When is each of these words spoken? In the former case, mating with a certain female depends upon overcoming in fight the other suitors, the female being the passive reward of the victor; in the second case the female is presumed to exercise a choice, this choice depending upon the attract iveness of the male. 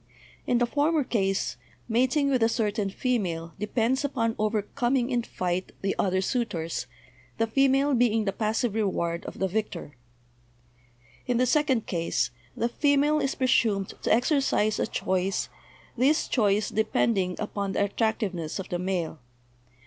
In 0.47 0.57
the 0.57 0.65
former 0.65 1.03
case, 1.03 1.57
mating 1.87 2.31
with 2.31 2.41
a 2.41 2.49
certain 2.49 2.89
female 2.89 3.53
depends 3.59 4.03
upon 4.03 4.33
overcoming 4.39 5.11
in 5.11 5.21
fight 5.21 5.73
the 5.83 5.95
other 5.99 6.21
suitors, 6.21 6.87
the 7.37 7.45
female 7.45 7.93
being 7.93 8.25
the 8.25 8.33
passive 8.33 8.73
reward 8.73 9.23
of 9.25 9.37
the 9.37 9.47
victor; 9.47 9.95
in 11.27 11.37
the 11.37 11.45
second 11.45 11.85
case 11.85 12.31
the 12.57 12.67
female 12.67 13.19
is 13.19 13.35
presumed 13.35 13.93
to 14.01 14.11
exercise 14.11 14.79
a 14.79 14.87
choice, 14.87 15.49
this 15.95 16.27
choice 16.27 16.69
depending 16.71 17.35
upon 17.37 17.73
the 17.73 17.83
attract 17.83 18.21
iveness 18.23 18.57
of 18.59 18.69
the 18.69 18.79
male. 18.79 19.19